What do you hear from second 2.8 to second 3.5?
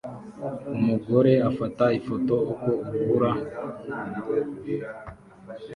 urubura